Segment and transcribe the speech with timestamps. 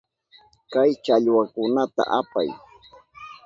[0.71, 2.49] Kay challwakunata apay.